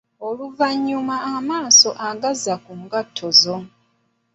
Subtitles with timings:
[0.27, 3.57] Oluvannyuma amaaso agazza ku ngatto zo.